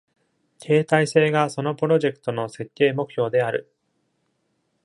[0.57, 3.71] 携帯性がそのプロジェクトの設計目標である。